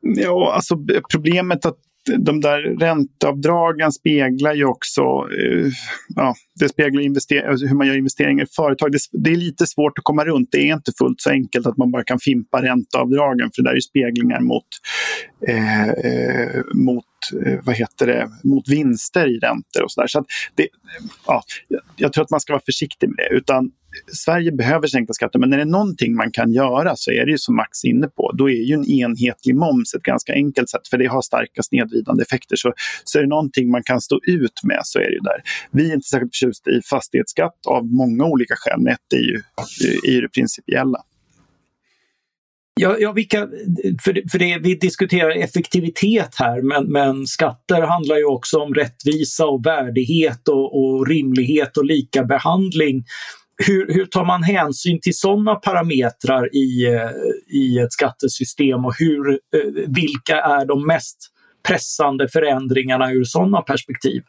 [0.00, 0.76] Ja, alltså
[1.12, 1.78] problemet att
[2.18, 5.72] de där ränteavdragen speglar ju också eh,
[6.16, 7.02] ja, det speglar
[7.48, 8.92] alltså, hur man gör investeringar i företag.
[9.12, 10.48] Det, är lite svårt att komma runt.
[10.52, 13.76] Det är inte fullt så enkelt att man bara kan fimpa ränteavdragen för det där
[13.76, 14.66] är speglingar mot,
[15.48, 17.04] eh, eh mot
[17.46, 20.06] Eh, vad heter det, mot vinster i räntor och sådär.
[20.06, 20.68] Så, det,
[21.26, 21.42] ja,
[21.96, 23.36] jag tror att man ska vara försiktig med det.
[23.36, 23.70] Utan
[24.12, 27.38] Sverige behöver sänkta skatter, men är det någonting man kan göra så är det ju
[27.38, 28.32] som Max är inne på.
[28.32, 32.22] Då är ju en enhetlig moms ett ganska enkelt sätt, för det har starka snedvridande
[32.22, 32.56] effekter.
[32.56, 32.72] Så,
[33.04, 35.42] så är det någonting man kan stå ut med så är det ju där.
[35.70, 39.42] Vi är inte särskilt förtjusta i fastighetsskatt av många olika skäl, men ett är ju,
[40.06, 40.98] är ju det principiella.
[42.80, 43.48] Ja, ja vilka,
[44.04, 49.46] för, för det, vi diskuterar effektivitet här, men, men skatter handlar ju också om rättvisa
[49.46, 53.04] och värdighet och, och rimlighet och lika behandling.
[53.66, 57.10] Hur, hur, tar man hänsyn till sådana parametrar i, eh,
[57.56, 61.18] i ett skattesystem och hur, eh, vilka är de mest
[61.68, 64.22] pressande förändringarna ur sådana perspektiv?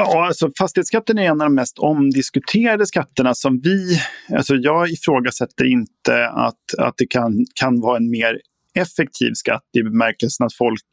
[0.00, 4.00] Ja, alltså fastighetsskatten är en av de mest omdiskuterade skatterna som vi...
[4.36, 8.40] Alltså jag ifrågasätter inte att, att det kan, kan vara en mer
[8.74, 10.84] effektiv skatt i bemärkelsen att folk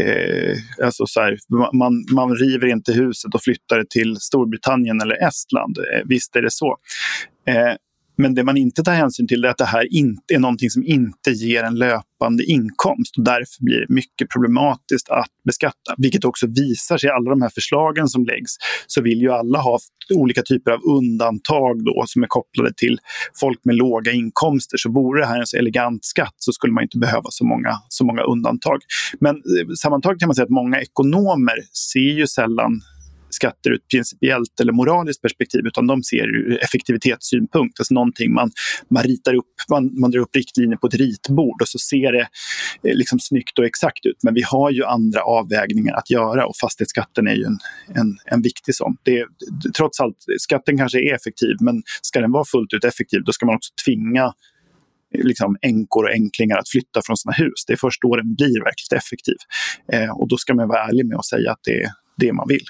[0.00, 1.38] Eh, alltså så här,
[1.72, 5.78] man, man river inte huset och flyttar det till Storbritannien eller Estland.
[5.78, 6.76] Eh, visst är det så.
[7.48, 7.74] Eh,
[8.22, 10.84] men det man inte tar hänsyn till är att det här inte är någonting som
[10.84, 13.16] inte ger en löpande inkomst.
[13.16, 15.94] Och därför blir det mycket problematiskt att beskatta.
[15.98, 18.52] Vilket också visar sig i alla de här förslagen som läggs.
[18.86, 19.78] Så vill ju alla ha
[20.14, 22.98] olika typer av undantag då, som är kopplade till
[23.40, 24.76] folk med låga inkomster.
[24.78, 27.72] Så vore det här en så elegant skatt så skulle man inte behöva så många,
[27.88, 28.78] så många undantag.
[29.20, 32.82] Men eh, sammantaget kan man säga att många ekonomer ser ju sällan
[33.34, 37.80] skatter ur ett principiellt eller moraliskt perspektiv utan de ser ur effektivitetssynpunkt.
[37.80, 38.50] Alltså någonting man,
[38.90, 42.28] man ritar upp, man, man drar upp riktlinjer på ett ritbord och så ser det
[42.88, 44.16] eh, liksom snyggt och exakt ut.
[44.22, 47.58] Men vi har ju andra avvägningar att göra och fastighetsskatten är ju en,
[47.94, 48.96] en, en viktig sån.
[49.02, 49.26] Det,
[49.76, 53.46] trots allt, skatten kanske är effektiv men ska den vara fullt ut effektiv då ska
[53.46, 54.24] man också tvinga
[55.14, 57.64] eh, liksom änkor och änklingar att flytta från sina hus.
[57.66, 59.36] Det är först då den blir verkligt effektiv.
[59.92, 62.48] Eh, och då ska man vara ärlig med att säga att det är det man
[62.48, 62.64] vill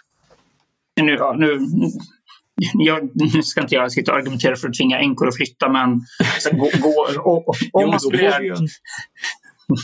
[1.01, 1.59] nu, ja, nu,
[2.73, 6.01] jag, nu ska inte jag sitta och argumentera för att tvinga änkor att flytta, men
[6.53, 8.57] gå, gå, och, och, om man skulle göra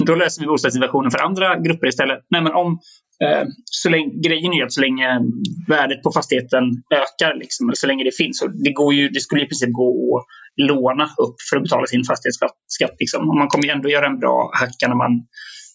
[0.07, 2.19] då löser vi bostadssituationen för andra grupper istället.
[2.31, 2.79] Nej, men om,
[3.25, 5.21] eh, så länge, grejen är att så länge
[5.69, 9.43] värdet på fastigheten ökar, liksom, så länge det finns, så det, går ju, det skulle
[9.43, 10.25] i princip gå att
[10.57, 12.97] låna upp för att betala sin fastighetsskatt.
[12.99, 13.29] Liksom.
[13.29, 15.13] Och man kommer ju ändå göra en bra hacka när man,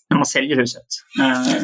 [0.09, 0.87] när man säljer huset.
[1.21, 1.61] Eh,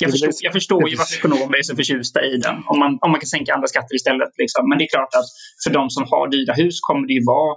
[0.00, 2.56] jag förstår, jag förstår ju varför ekonomer är så förtjusta i den.
[2.66, 4.32] Om man, om man kan sänka andra skatter istället.
[4.38, 4.68] Liksom.
[4.68, 5.28] Men det är klart att
[5.64, 7.56] för de som har dyra hus kommer det ju vara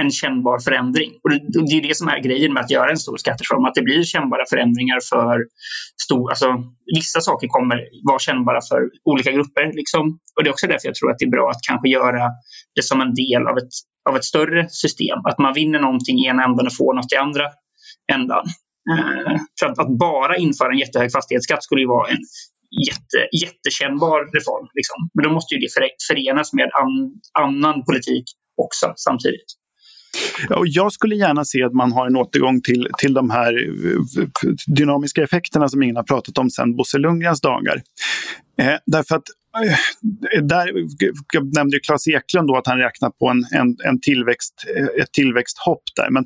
[0.00, 1.10] en kännbar förändring.
[1.22, 3.64] Och det, är det som är grejen med att göra en stor skattereform.
[3.64, 5.36] Att det blir kännbara förändringar för
[6.04, 6.48] stor, alltså,
[6.94, 7.78] vissa saker kommer
[8.10, 9.72] vara kännbara för olika grupper.
[9.80, 10.18] Liksom.
[10.36, 12.30] Och det är också därför jag tror att det är bra att kanske göra
[12.76, 13.74] det som en del av ett,
[14.10, 15.18] av ett större system.
[15.24, 17.46] Att man vinner någonting i ena änden och får något i andra
[18.12, 18.44] ändan.
[18.90, 22.22] Eh, för att, att, bara införa en jättehög fastighetsskatt skulle ju vara en
[22.88, 24.68] jätte, jättekännbar reform.
[24.74, 24.98] Liksom.
[25.14, 25.68] Men då måste ju det
[26.08, 26.92] förenas med an,
[27.44, 28.24] annan politik
[28.56, 29.50] också samtidigt.
[30.50, 34.26] Och jag skulle gärna se att man har en återgång till, till de här eh,
[34.66, 37.82] dynamiska effekterna som ingen har pratat om sedan Bosse Lundgrens dagar.
[38.58, 39.24] Eh, därför att
[40.42, 40.70] där,
[41.32, 44.54] jag nämnde Claes Eklund då att han räknar på en, en, en tillväxt,
[45.00, 46.10] ett tillväxthopp där.
[46.10, 46.24] Men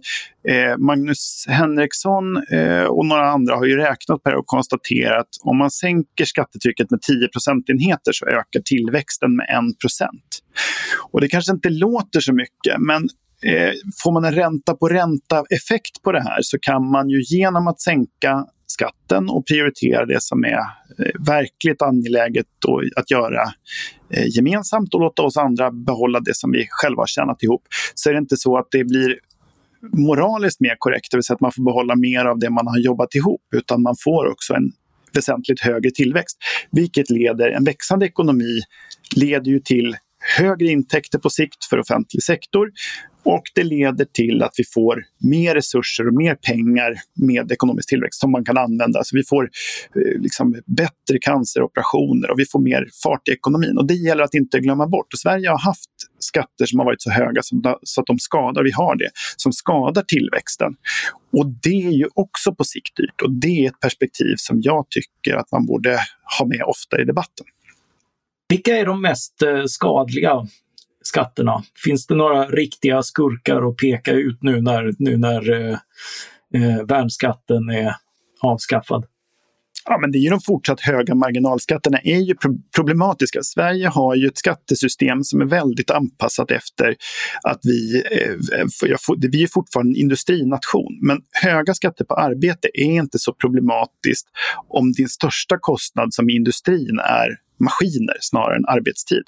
[0.49, 5.29] eh, Magnus Henriksson eh, och några andra har ju räknat på det och konstaterat att
[5.43, 10.39] om man sänker skattetrycket med 10 procentenheter så ökar tillväxten med 1 procent.
[11.11, 13.09] Och det kanske inte låter så mycket, men
[13.43, 17.69] Eh, får man en ränta på ränta-effekt på det här så kan man ju genom
[17.69, 18.47] att sänka
[18.79, 20.59] skatten och prioritera det som är
[20.99, 22.47] eh, verkligt angeläget
[22.97, 23.43] att göra
[24.11, 27.63] eh, gemensamt och låta oss andra behålla det som vi själva har tjänat ihop.
[27.95, 29.19] Så är det inte så att det blir
[29.97, 32.79] moraliskt mer korrekt, det vill säga att man får behålla mer av det man har
[32.79, 34.73] jobbat ihop, utan man får också en
[35.15, 36.39] väsentligt högre tillväxt.
[36.71, 38.61] Vilket leder, en växande ekonomi
[39.17, 39.97] leder ju till
[40.39, 42.71] högre intäkter på sikt för offentlig sektor
[43.29, 48.21] och det leder till att vi får mer resurser och mer pengar med ekonomisk tillväxt
[48.21, 49.05] som man kan använda.
[49.05, 49.51] Så vi får
[49.97, 53.79] eh, liksom bättre canceroperationer och vi får mer fart i ekonomin.
[53.79, 55.13] Och det gäller att inte glömma bort.
[55.13, 57.43] Och Sverige har haft skatter som har varit så höga
[57.83, 60.75] så att de skadar, vi har det, som skadar tillväxten.
[61.33, 64.87] Och det är ju också på sikt dyrt och det är ett perspektiv som jag
[64.91, 65.99] tycker att man borde
[66.39, 67.47] ha med ofta i debatten.
[68.49, 70.47] Vilka är de mest eh, skadliga
[71.09, 71.63] skatterna?
[71.85, 75.79] Finns det några riktiga skurkar att peka ut nu när, nu när eh,
[76.55, 77.95] eh, värnskatten är
[78.41, 79.05] avskaffad?
[79.91, 82.35] Ja, men det är ju de fortsatt höga marginalskatterna är ju
[82.77, 83.43] problematiska.
[83.43, 86.97] Sverige har ju ett skattesystem som är väldigt anpassat efter
[87.43, 88.67] att vi, eh,
[89.33, 90.99] vi är fortfarande en industrination.
[91.03, 94.29] Men höga skatter på arbete är inte så problematiskt
[94.69, 97.29] om din största kostnad som industrin är
[97.61, 99.25] maskiner snarare än arbetstid.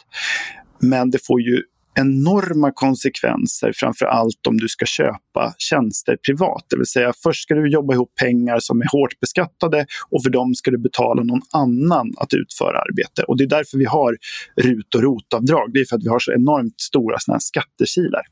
[0.80, 1.62] Men det får ju
[1.94, 6.66] enorma konsekvenser, framför allt om du ska köpa tjänster privat.
[6.70, 10.31] Det vill säga, först ska du jobba ihop pengar som är hårt beskattade och för
[10.31, 13.22] dem ska du betala någon annan att utföra arbete.
[13.22, 14.16] Och det är därför vi har
[14.57, 15.72] RUT och ROT-avdrag.
[15.72, 18.22] Det är för att vi har så enormt stora såna skattekilar.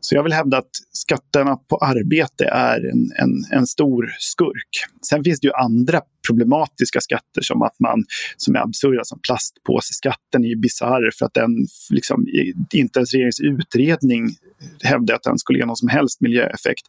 [0.00, 4.84] Så jag vill hävda att skatterna på arbete är en, en, en stor skurk.
[5.08, 8.04] Sen finns det ju andra problematiska skatter som att man
[8.36, 12.26] som är absurda, som plastpåseskatten är ju bisarr för att den liksom,
[12.72, 14.28] inte ens regeringens utredning
[14.82, 16.82] hävdar att den skulle ge någon som helst miljöeffekt.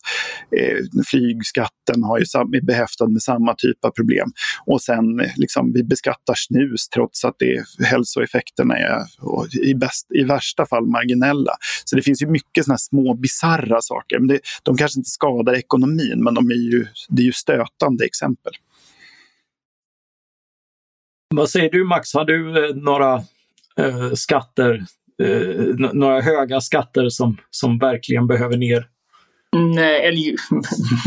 [0.57, 4.31] Eh, flygskatten har ju sam, är behäftad med samma typ av problem.
[4.65, 9.05] Och sen liksom, vi beskattar snus trots att det, hälsoeffekterna är
[9.63, 11.51] i, bäst, i värsta fall marginella.
[11.85, 14.19] Så det finns ju mycket såna små bisarra saker.
[14.19, 18.05] Men det, de kanske inte skadar ekonomin men de är ju, det är ju stötande
[18.05, 18.53] exempel.
[21.35, 23.13] Vad säger du Max, har du eh, några
[23.77, 24.85] eh, skatter,
[25.23, 28.87] eh, några höga skatter som, som verkligen behöver ner?
[29.55, 30.17] Mm, nej, eller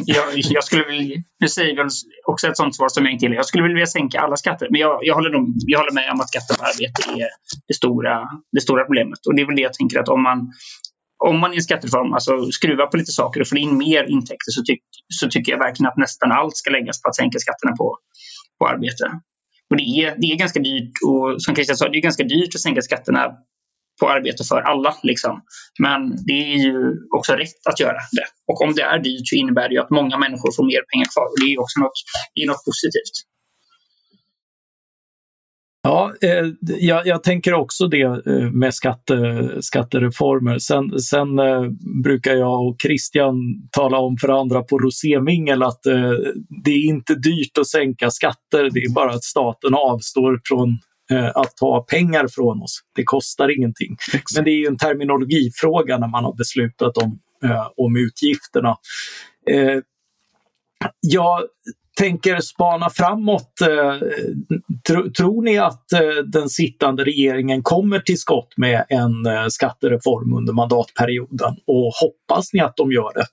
[0.04, 1.88] jag, jag skulle vilja, nu säger väl
[2.26, 3.36] också ett sånt svar som jag inte gillar.
[3.36, 6.20] Jag skulle vilja sänka alla skatter, men jag, jag, håller, nog, jag håller med om
[6.20, 7.28] att skatten på arbete är
[7.68, 9.26] det stora, det stora problemet.
[9.26, 10.52] Och det är väl det jag tänker att om man,
[11.24, 14.50] om man i en skattereform alltså, skruvar på lite saker och får in mer intäkter
[14.50, 17.76] så, tyck, så tycker jag verkligen att nästan allt ska läggas på att sänka skatterna
[17.76, 17.98] på,
[18.58, 19.20] på arbete.
[19.70, 22.54] Och det är, det är ganska dyrt och som Christian sa, det är ganska dyrt
[22.54, 23.22] att sänka skatterna
[24.00, 24.94] på arbete för alla.
[25.02, 25.42] Liksom.
[25.84, 26.76] Men det är ju
[27.16, 28.26] också rätt att göra det.
[28.50, 31.08] Och om det är dyrt så innebär det ju att många människor får mer pengar
[31.14, 31.26] kvar.
[31.32, 31.98] Och det är också något,
[32.34, 33.16] det är något positivt.
[35.86, 40.58] Ja, eh, jag, jag, tänker också det eh, med skatte, skattereformer.
[40.58, 41.62] Sen, sen eh,
[42.04, 43.36] brukar jag och Christian
[43.70, 46.12] tala om för andra på rosémingel att eh,
[46.64, 50.78] det är inte dyrt att sänka skatter, det är bara att staten avstår från
[51.10, 52.80] eh, att ta pengar från oss.
[52.94, 53.96] Det kostar ingenting.
[54.14, 54.36] Exakt.
[54.36, 58.76] Men det är en terminologifråga när man har beslutat om, eh, om utgifterna.
[61.00, 61.40] jag
[61.96, 63.60] tänker spana framåt.
[63.60, 64.08] Eh,
[64.88, 70.36] tro, tror ni att eh, den sittande regeringen kommer till skott med en eh, skattereform
[70.36, 73.26] under mandatperioden och hoppas ni att de gör det?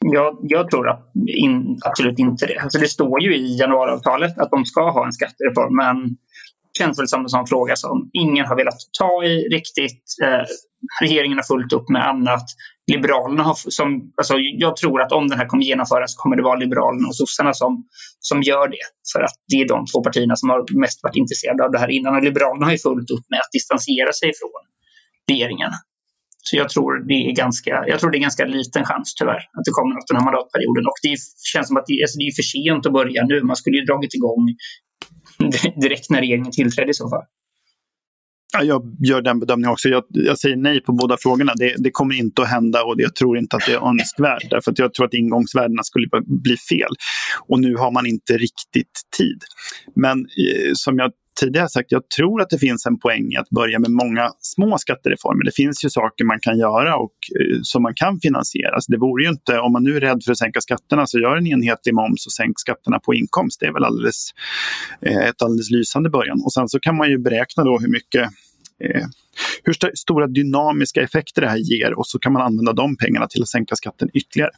[0.00, 1.12] Jag, jag tror att
[1.44, 2.58] in, absolut inte det.
[2.58, 6.16] Alltså det står ju i januariavtalet att de ska ha en skattereform men
[6.78, 10.02] känns väl som en sån fråga som ingen har velat ta i riktigt.
[10.24, 10.44] Eh,
[11.00, 12.44] regeringen har fullt upp med annat.
[12.92, 16.58] Liberalerna har, som, alltså jag tror att om den här kommer genomföras kommer det vara
[16.58, 17.84] Liberalerna och sossarna som,
[18.20, 18.84] som gör det.
[19.12, 21.90] För att det är de två partierna som har mest varit intresserade av det här
[21.90, 22.16] innan.
[22.16, 24.62] Och Liberalerna har ju fullt upp med att distansera sig från
[25.30, 25.72] regeringen.
[26.48, 29.64] Så jag tror det är ganska, jag tror det är ganska liten chans tyvärr att
[29.66, 30.84] det kommer något den här mandatperioden.
[30.90, 31.16] Och det
[31.52, 33.36] känns som att det, alltså det är för sent att börja nu.
[33.42, 34.44] Man skulle ju dragit igång
[35.84, 37.26] direkt när regeringen tillträdde i så fall.
[38.52, 39.88] Ja, jag gör den bedömningen också.
[39.88, 41.52] Jag, jag säger nej på båda frågorna.
[41.56, 44.50] Det, det, kommer inte att hända och jag tror inte att det är önskvärt.
[44.50, 46.90] Därför att jag tror att ingångsvärdena skulle bli fel.
[47.48, 49.42] Och nu har man inte riktigt tid.
[49.94, 53.50] Men eh, som jag tidigare sagt, jag tror att det finns en poäng i att
[53.50, 55.44] börja med många små skattereformer.
[55.44, 58.80] Det finns ju saker man kan göra och eh, som man kan finansiera.
[58.80, 61.18] Så det vore ju inte, om man nu är rädd för att sänka skatterna, så
[61.18, 63.60] gör en enhetlig moms och sänk skatterna på inkomst.
[63.60, 64.30] Det är väl alldeles,
[65.00, 66.40] eh, ett alldeles lysande början.
[66.44, 68.30] Och sen så kan man ju beräkna då hur mycket
[68.84, 69.06] eh,
[69.64, 73.26] hur st stora dynamiska effekter det här ger och så kan man använda de pengarna
[73.26, 74.50] till att sänka skatten ytterligare.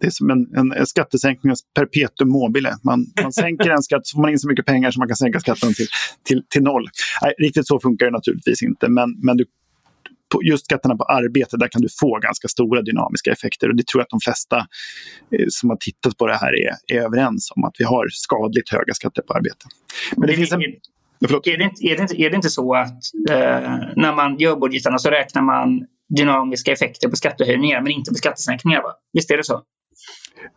[0.00, 2.76] Det är som en, en, skattesänkning perpetuum mobile.
[2.82, 5.16] Man, man sänker en skatt så får man in så mycket pengar så man kan
[5.16, 5.86] sänka skatten till,
[6.24, 6.88] till, till noll.
[7.22, 9.44] Nej, riktigt så funkar det naturligtvis inte, men, men du,
[10.42, 13.68] just skatterna på arbete, där kan du få ganska stora dynamiska effekter.
[13.68, 16.96] Och det tror jag att de flesta eh, som har tittat på det här är,
[16.96, 19.66] är överens om, att vi har skadligt höga skatter på arbete.
[20.16, 20.62] Men det finns en...
[21.22, 24.56] Är det, inte, är, det inte, är det inte så att eh, när man gör
[24.56, 25.86] budgetarna så räknar man
[26.16, 28.82] dynamiska effekter på skattehöjningar men inte på skattesänkningar?
[28.82, 28.92] Va?
[29.12, 29.62] Visst är det så?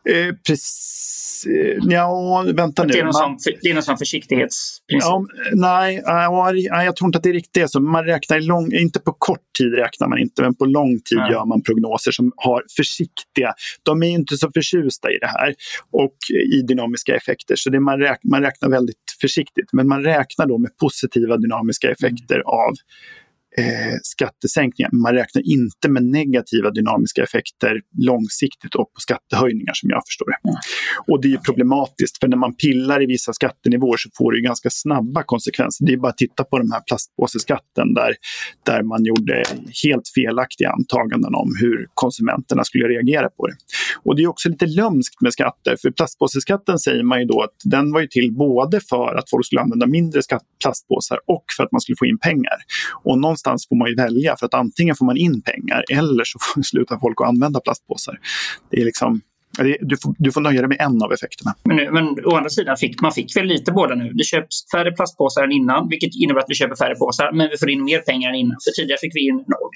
[0.10, 1.46] Eh, precis.
[1.46, 2.94] Eh, ja, vänta nu.
[2.94, 5.08] Det är någon, man, sån, det är någon sån försiktighetsprincip?
[5.08, 7.80] Ja, nej, nej, jag tror inte att det är riktigt så.
[7.80, 11.32] Man räknar lång, inte på kort tid räknar man inte, men på lång tid nej.
[11.32, 13.54] gör man prognoser som har försiktiga.
[13.84, 15.56] De är inte så förtjusta i det här
[15.92, 16.16] och
[16.54, 19.70] i dynamiska effekter, så det man, räk, man räknar väldigt försiktigt.
[19.74, 22.48] Men man räknar då med positiva dynamiska effekter mm.
[22.48, 22.74] av
[23.58, 24.90] eh, skattesänkningar.
[24.92, 30.50] Man räknar inte med negativa dynamiska effekter långsiktigt och på skattehöjningar som jag förstår det.
[30.50, 30.60] Mm.
[31.08, 34.70] Och det är problematiskt för när man pillar i vissa skattenivåer så får det ganska
[34.70, 35.86] snabba konsekvenser.
[35.86, 38.14] Det är bara att titta på den här plastpåseskatten där,
[38.66, 39.44] där man gjorde
[39.84, 43.56] helt felaktiga antaganden om hur konsumenterna skulle reagera på det.
[44.04, 47.56] Och det är också lite lömskt med skatter för plastpåseskatten säger man ju då att
[47.64, 50.22] den var ju till både för att folk skulle använda mindre
[50.64, 52.58] plastpåsar och för att man skulle få in pengar.
[53.04, 56.40] Och någonstans får man ju välja för att antingen får man in pengar eller så
[56.42, 58.20] får, slutar folk att använda plastpåsar.
[58.72, 59.22] Det är liksom
[59.82, 61.52] du får, du får nöja dig med en av effekterna.
[61.64, 64.14] Men, men å andra sidan fick man fick väl lite båda nu.
[64.14, 67.58] Det köps färre plastpåsar än innan, vilket innebär att vi köper färre påsar, men vi
[67.58, 68.58] får in mer pengar än innan.
[68.64, 69.72] För tidigare fick vi in noll.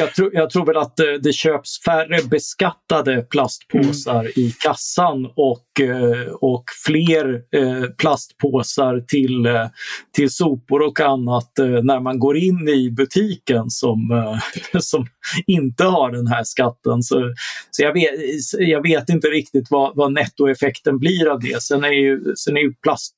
[0.00, 4.32] Jag, tror, jag tror väl att det, det köps färre beskattade plastpåsar mm.
[4.36, 9.66] i kassan och, eh, och fler eh, plastpåsar till, eh,
[10.14, 14.30] till sopor och annat när man går in i butiken som,
[14.80, 15.06] som
[15.46, 17.02] inte har den här skatten.
[17.02, 17.34] Så,
[17.70, 18.10] så jag, vet,
[18.58, 21.62] jag vet inte riktigt vad, vad nettoeffekten blir av det.
[21.62, 23.14] Sen är ju, sen är ju plast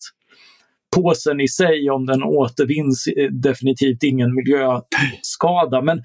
[1.02, 5.82] påsen i sig, om den återvinns, definitivt ingen miljöskada.
[5.82, 6.02] Men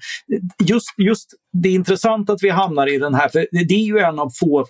[0.64, 3.98] just, just det är intressant att vi hamnar i den här, för det är ju
[3.98, 4.66] en av få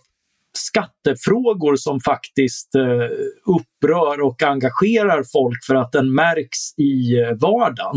[0.58, 2.82] skattefrågor som faktiskt eh,
[3.56, 7.96] upprör och engagerar folk för att den märks i eh, vardagen.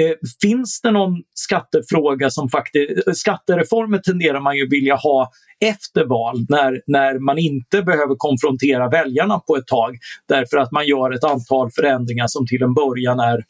[0.00, 3.18] Eh, finns det någon skattefråga som faktiskt...
[3.18, 5.30] Skattereformer tenderar man ju vilja ha
[5.64, 9.96] efter val när, när man inte behöver konfrontera väljarna på ett tag
[10.28, 13.44] därför att man gör ett antal förändringar som till en början är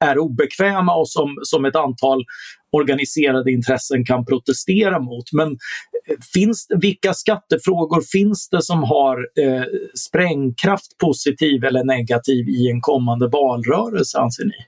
[0.00, 2.24] är obekväma och som, som ett antal
[2.72, 5.32] organiserade intressen kan protestera mot.
[5.32, 9.64] Men eh, finns, vilka skattefrågor finns det som har eh,
[10.08, 14.66] sprängkraft positiv eller negativ i en kommande valrörelse anser ni?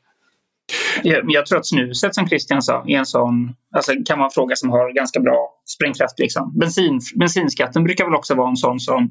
[1.03, 4.35] Jag, jag tror att snuset som Christian sa är en sån, alltså, kan vara en
[4.35, 6.19] fråga som har ganska bra sprängkraft.
[6.19, 6.59] Liksom.
[6.59, 9.11] Bensin, bensinskatten brukar väl också vara en sån som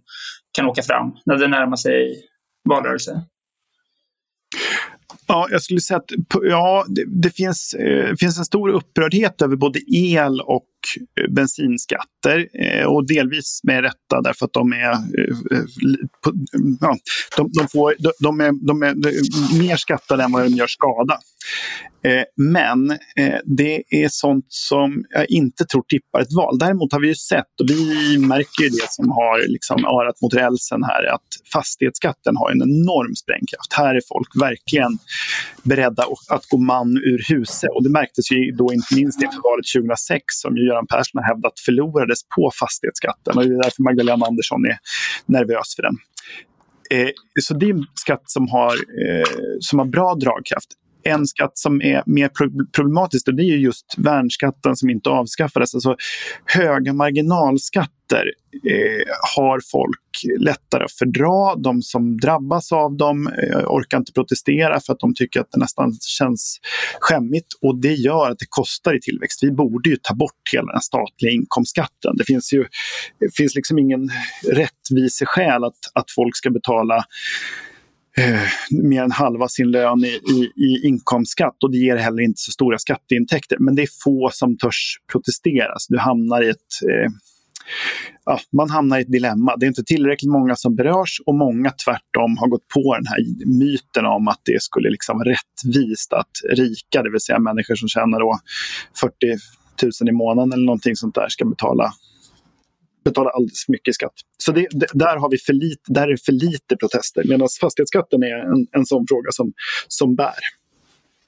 [0.52, 2.16] kan åka fram när det närmar sig
[2.70, 3.22] valrörelse.
[5.28, 6.12] Ja, jag skulle säga att
[6.44, 10.66] ja, det, det finns, eh, finns en stor upprördhet över både el och
[11.30, 15.64] bensinskatter eh, och delvis med rätta därför att de är, eh, eh,
[16.82, 16.98] ja,
[17.38, 18.96] de, de, får, de, de, är, de är
[19.60, 21.20] mer skattade än vad de gör skada.
[22.06, 26.58] Eh, men eh, det är sånt som jag inte tror tippar ett val.
[26.60, 30.34] Däremot har vi ju sett, och vi märker ju det som har liksom örat mot
[30.34, 33.74] rälsen här, att fastighetsskatten har en enorm sprängkraft.
[33.74, 34.98] Här är folk verkligen
[35.64, 37.70] beredda att gå man ur huset.
[37.76, 41.60] Och det märktes ju då inte minst inför valet 2006 som Göran Persson har hävdat
[41.60, 43.38] förlorades på fastighetsskatten.
[43.38, 44.78] Och det är därför Magdalena Andersson är
[45.26, 45.98] nervös för den.
[46.92, 47.10] Eh,
[47.42, 50.70] så det är en skatt som har, eh, som har bra dragkraft
[51.06, 52.30] en skatt som är mer
[52.76, 55.74] problematisk och det är just värnskatten som inte avskaffades.
[55.74, 55.96] Alltså,
[56.46, 58.32] höga marginalskatter
[58.70, 60.00] eh, har folk
[60.40, 61.56] lättare att fördra.
[61.56, 65.60] De som drabbas av dem eh, orkar inte protestera för att de tycker att det
[65.60, 66.60] nästan känns
[67.00, 69.44] skämmigt och det gör att det kostar i tillväxt.
[69.44, 72.16] Vi borde ju ta bort hela den statliga inkomstskatten.
[72.18, 72.66] Det finns ju
[73.20, 74.10] det finns liksom ingen
[74.52, 77.06] rättviseskäl att, att folk ska betala
[78.18, 78.42] eh,
[78.84, 82.52] mer än halva sin lön i, i, i, inkomstskatt och det ger heller inte så
[82.52, 83.58] stora skatteintäkter.
[83.60, 85.74] Men det är få som törs protestera.
[85.78, 87.12] Så du hamnar i ett eh,
[88.26, 89.56] ja, man hamnar i ett dilemma.
[89.58, 93.20] Det är inte tillräckligt många som berörs och många tvärtom har gått på den här
[93.60, 97.88] myten om att det skulle liksom vara rättvist att rika, det vill säga människor som
[97.88, 98.40] tjänar då
[99.02, 99.14] 40
[100.02, 101.94] 000 i månaden eller någonting sånt där ska betala
[103.06, 104.14] betalar alldeles för mycket skatt.
[104.38, 108.24] Så det, det, där, har vi för lite, där är för lite protester medan fastighetsskatten
[108.24, 109.54] är en, en sån fråga som,
[109.88, 110.40] som bär.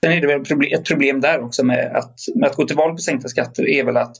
[0.03, 2.91] Sen är det väl ett problem där också med att, med att gå till val
[2.91, 4.15] på sänkta skatter är väl att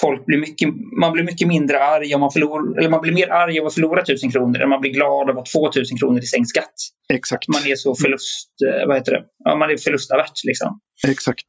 [0.00, 0.68] folk blir mycket,
[1.00, 3.74] man blir mycket mindre arg om man förlorar, eller man blir mer arg av att
[3.74, 6.74] förlora 1000 kronor än man blir glad av att få 1000 kronor i sänkt skatt.
[7.12, 7.48] Exakt.
[7.48, 9.22] Man är så förlust, eh, vad heter det?
[9.44, 10.80] Ja, man är förlustavert liksom.
[11.08, 11.46] Exakt.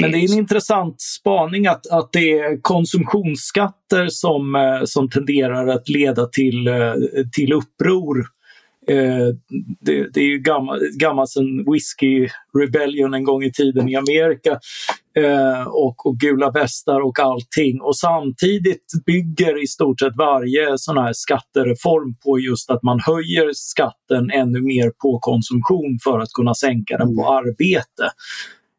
[0.00, 5.66] Men det är en intressant spaning att, att det är konsumtionsskatter som, eh, som tenderar
[5.66, 6.94] att leda till, eh,
[7.32, 8.26] till uppror.
[8.88, 9.26] Eh,
[9.80, 14.58] det, det, är ju gammalt, gammalt sen Whiskey Rebellion en gång i tiden i Amerika
[15.66, 17.80] och, och gula västar och allting.
[17.80, 23.50] Och samtidigt bygger i stort sett varje sån här skattereform på just att man höjer
[23.54, 28.10] skatten ännu mer på konsumtion för att kunna sänka den på arbete.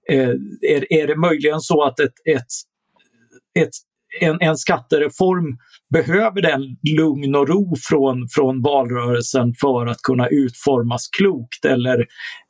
[0.09, 0.29] Eh,
[0.61, 2.47] är, är det möjligen så att ett, ett,
[3.59, 3.69] ett,
[4.19, 5.57] en, en skattereform
[5.89, 11.99] behöver den lugn och ro från, från valrörelsen för att kunna utformas klokt eller,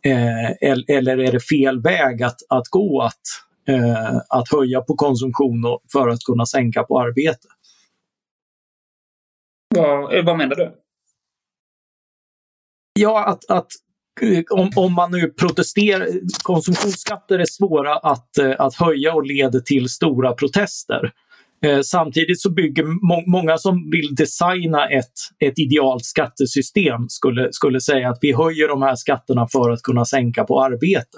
[0.06, 0.52] eh,
[0.88, 3.22] eller är det fel väg att, att gå att,
[3.67, 7.48] eh, att höja på konsumtion för att kunna sänka på arbete?
[9.76, 10.76] Vad, vad menar du?
[13.00, 13.67] Ja, att, att
[14.50, 16.08] om, om man nu protesterar,
[16.44, 21.12] konsumtionsskatter är svåra att, eh, att höja och leder till stora protester.
[21.65, 27.82] Eh, samtidigt så bygger må många som vill designa ett, ett idealt skattesystem skulle, skulle
[27.82, 31.18] säga att vi höjer de här skatterna för att kunna sänka på arbete.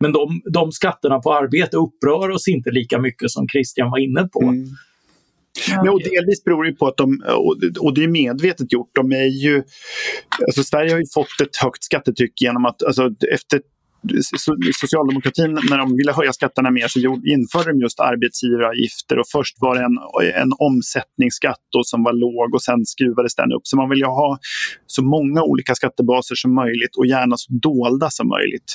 [0.00, 4.28] Men de, de skatterna på arbete upprör oss inte lika mycket som Christian var inne
[4.32, 4.42] på.
[4.42, 4.66] Mm.
[5.68, 7.22] Men, och delvis beror det på att de,
[7.80, 9.62] och det är medvetet gjort, de är ju...
[10.46, 13.60] Alltså Sverige har ju fått ett högt skattetryck genom att alltså efter
[14.80, 19.74] socialdemokratin, när de ville höja skatterna mer så införde de just arbetsgivaravgifter och först var
[19.74, 19.98] det en,
[20.42, 23.66] en omsättningsskatt som var låg och sen skruvades den upp.
[23.66, 24.38] Så man vill ju ha
[24.86, 28.70] så många olika skattebaser som möjligt och gärna så dolda som möjligt.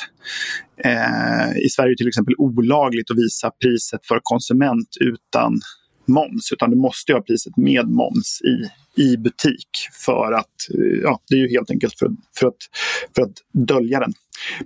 [0.83, 5.53] Eh, I Sverige är det till exempel olagligt att visa priset för konsument utan
[6.09, 8.69] moms utan du måste ha priset med moms i,
[9.01, 9.69] i butik
[10.05, 12.57] för att, eh, ja, det är ju helt enkelt för, för, att,
[13.15, 14.13] för att dölja den.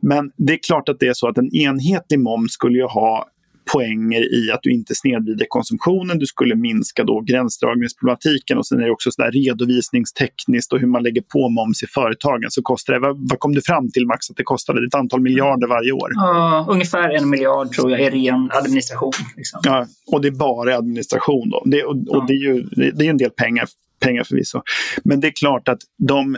[0.02, 3.28] Men det är klart att det är så att en enhetlig moms skulle ju ha
[3.66, 6.20] poänger i att du inte snedvrider konsumtionen.
[6.20, 11.03] Du skulle minska då gränsdragningsproblematiken och sen är det också så redovisningstekniskt och hur man
[11.03, 12.51] lägger på moms i företagen.
[12.51, 14.88] Så kostar det, vad, vad kom du fram till Max att det kostade?
[14.88, 16.11] ett antal miljarder varje år?
[16.14, 19.14] Ja, ungefär en miljard tror jag i ren administration.
[19.38, 19.59] Liksom.
[19.64, 21.64] Ja, och det är bara administration då.
[21.66, 22.26] Det, och, och ja.
[22.28, 23.68] det är ju det, det är en del pengar
[23.99, 24.61] pengar förvisso.
[25.03, 26.38] Men det är klart att de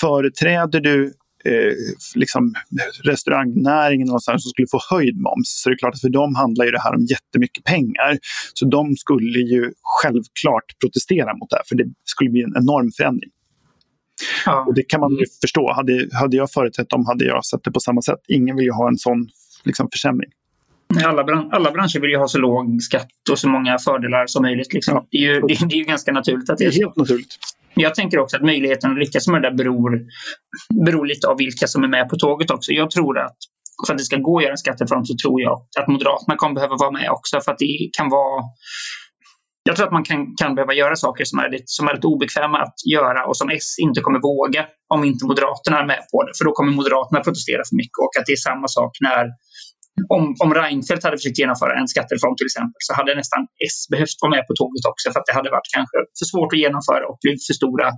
[0.00, 1.12] företräder du
[1.44, 1.72] eh,
[2.14, 2.54] liksom
[3.04, 5.62] restaurangnäringen någonstans som skulle få höjd moms.
[5.62, 8.18] Så det är klart att för dem handlar ju det här om jättemycket pengar.
[8.54, 12.90] Så de skulle ju självklart protestera mot det här för det skulle bli en enorm
[12.96, 13.30] förändring.
[14.46, 14.64] Ja.
[14.68, 15.72] Och det kan man ju förstå.
[15.72, 18.20] Hade, hade jag företrätt dem hade jag sett det på samma sätt.
[18.28, 19.28] Ingen vill ju ha en sån
[19.64, 20.30] liksom, försämring.
[21.04, 24.42] Alla, bran alla branscher vill ju ha så låg skatt och så många fördelar som
[24.42, 24.72] möjligt.
[24.72, 24.94] Liksom.
[24.94, 25.06] Ja.
[25.10, 27.38] Det, är ju, det, det, är ju ganska naturligt att det är, är helt naturligt.
[27.74, 30.00] Jag tänker också att möjligheten att lyckas med det där beror,
[30.86, 32.72] beror lite av vilka som är med på tåget också.
[32.72, 33.36] Jag tror att
[33.86, 36.54] för att det ska gå att göra en skattereform så tror jag att Moderaterna kommer
[36.54, 38.42] behöva vara med också för att det kan vara
[39.62, 42.06] jag tror att man kan, kan behöva göra saker som är, lite, som är lite
[42.06, 46.22] obekväma att göra och som S inte kommer våga om inte Moderaterna är med på
[46.26, 46.32] det.
[46.38, 49.24] För då kommer Moderaterna protestera för mycket och att det är samma sak när
[50.16, 54.18] om, om Reinfeldt hade försökt genomföra en skattereform till exempel så hade nästan S behövt
[54.22, 57.04] vara med på tåget också för att det hade varit kanske för svårt att genomföra
[57.10, 57.88] och blivit för stora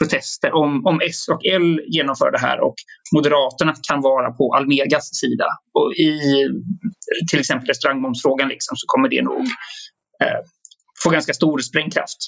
[0.00, 0.50] protester.
[0.62, 2.78] Om, om S och L genomför det här och
[3.14, 6.12] Moderaterna kan vara på Almegas sida och i
[7.30, 9.44] till exempel restaurangmomsfrågan liksom, så kommer det nog
[10.24, 10.40] eh,
[11.02, 12.18] få ganska stor sprängkraft.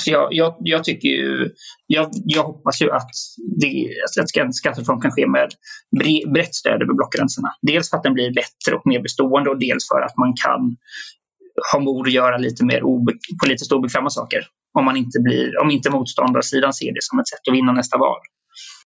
[0.00, 1.50] Så jag, jag, jag, tycker ju,
[1.86, 3.10] jag, jag hoppas ju att,
[3.60, 5.48] det, alltså att en skattereform kan ske med
[6.34, 7.48] brett stöd över blockgränserna.
[7.62, 10.76] Dels för att den blir bättre och mer bestående och dels för att man kan
[11.72, 13.12] ha mod att göra lite mer obe,
[13.44, 14.40] politiskt obekväma saker.
[14.78, 17.98] Om, man inte blir, om inte motståndarsidan ser det som ett sätt att vinna nästa
[17.98, 18.20] val.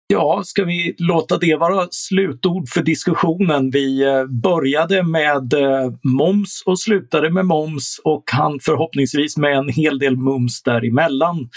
[0.09, 3.69] Ja, ska vi låta det vara slutord för diskussionen?
[3.69, 9.69] Vi eh, började med eh, moms och slutade med moms och han förhoppningsvis med en
[9.69, 11.49] hel del mums däremellan.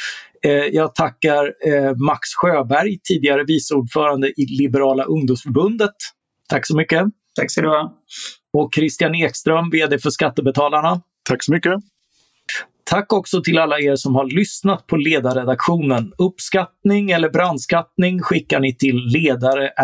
[0.44, 1.54] Eh, jag tackar
[2.04, 5.94] Max Sjöberg, tidigare vice ordförande i Liberala ungdomsförbundet.
[6.48, 7.04] Tack så mycket.
[7.36, 7.98] Tack ska du ha.
[8.52, 11.02] Och Christian Ekström, VD för Skattebetalarna.
[11.28, 11.74] Tack så mycket.
[12.90, 16.12] Tack också till alla er som har lyssnat på ledarredaktionen.
[16.18, 19.76] Uppskattning eller brandskattning skickar ni till ledare.svd.se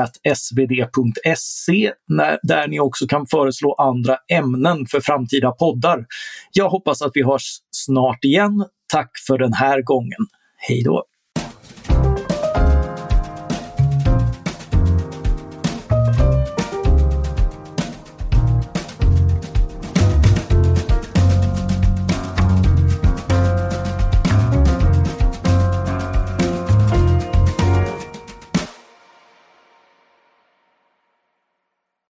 [2.43, 6.07] där ni också kan föreslå andra ämnen för framtida poddar.
[6.53, 8.65] Jag hoppas att vi hörs snart igen.
[8.93, 10.27] Tack för den här gången.
[10.57, 11.05] Hej då!